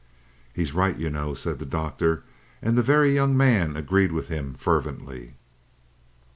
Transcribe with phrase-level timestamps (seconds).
[0.55, 2.23] "He's right, you know," said the Doctor,
[2.59, 5.35] and the Very Young Man agreed with him fervently.